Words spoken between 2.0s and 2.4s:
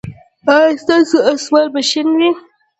وي؟